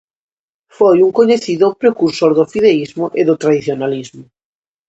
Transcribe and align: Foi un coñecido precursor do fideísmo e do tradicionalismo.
Foi 0.77 0.97
un 1.05 1.11
coñecido 1.19 1.65
precursor 1.83 2.31
do 2.37 2.49
fideísmo 2.53 3.05
e 3.19 3.21
do 3.27 3.35
tradicionalismo. 3.41 4.23